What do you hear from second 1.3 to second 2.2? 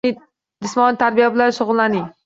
bilan shug‘ullaning.